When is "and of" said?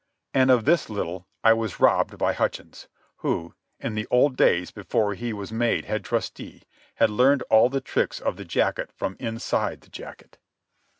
0.33-0.65